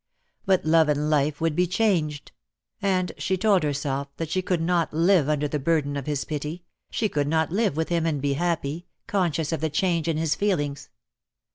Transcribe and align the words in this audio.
But 0.47 0.65
love 0.65 0.89
and 0.89 1.11
life 1.11 1.39
would 1.39 1.55
be 1.55 1.67
changed; 1.67 2.31
and 2.81 3.11
she 3.19 3.37
told 3.37 3.61
herself 3.61 4.07
that 4.17 4.31
she 4.31 4.41
could 4.41 4.59
not 4.59 4.91
live 4.91 5.29
under 5.29 5.47
the 5.47 5.59
burden 5.59 5.95
of 5.95 6.07
his 6.07 6.25
pity, 6.25 6.63
she 6.89 7.07
could 7.07 7.27
not 7.27 7.51
live 7.51 7.77
with 7.77 7.89
him 7.89 8.07
and 8.07 8.19
be 8.19 8.33
happy, 8.33 8.87
conscious 9.05 9.51
of 9.51 9.61
the 9.61 9.69
change 9.69 10.07
in 10.07 10.17
his 10.17 10.33
feelings. 10.33 10.89